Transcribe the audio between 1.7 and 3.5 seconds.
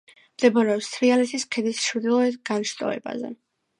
ჩრდილოეთ განშტოებაზე.